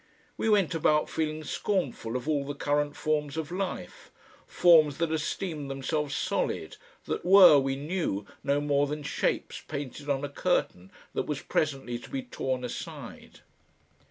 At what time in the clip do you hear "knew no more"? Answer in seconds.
7.75-8.87